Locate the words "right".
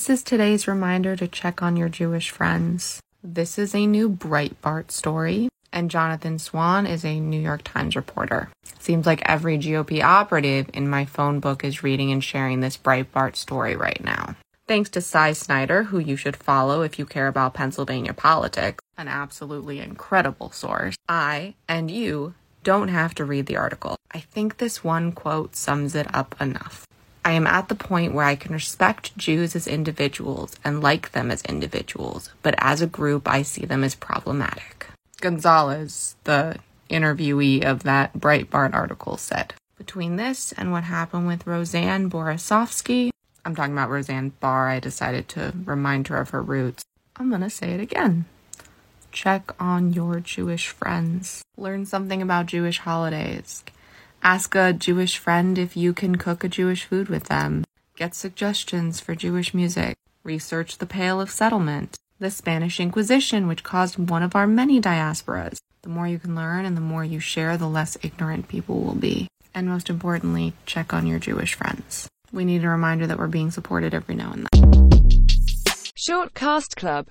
13.76-14.02